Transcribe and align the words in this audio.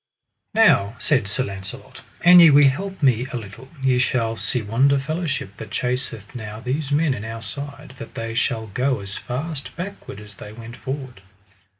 Now, 0.55 0.95
said 0.97 1.27
Sir 1.27 1.43
Launcelot, 1.43 2.01
an 2.21 2.39
ye 2.39 2.49
will 2.49 2.67
help 2.67 3.03
me 3.03 3.27
a 3.31 3.37
little, 3.37 3.67
ye 3.83 3.99
shall 3.99 4.35
see 4.35 4.61
yonder 4.61 4.97
fellowship 4.97 5.55
that 5.57 5.69
chaseth 5.69 6.33
now 6.33 6.59
these 6.59 6.91
men 6.91 7.13
in 7.13 7.23
our 7.23 7.43
side, 7.43 7.93
that 7.99 8.15
they 8.15 8.33
shall 8.33 8.65
go 8.65 8.99
as 9.01 9.19
fast 9.19 9.75
backward 9.75 10.19
as 10.19 10.33
they 10.33 10.53
went 10.53 10.75
forward. 10.75 11.21